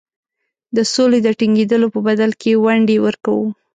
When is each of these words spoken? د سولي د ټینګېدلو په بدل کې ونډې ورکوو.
د 0.75 0.77
سولي 0.93 1.19
د 1.23 1.27
ټینګېدلو 1.39 1.87
په 1.95 1.99
بدل 2.07 2.31
کې 2.41 2.59
ونډې 2.63 2.97
ورکوو. 3.05 3.47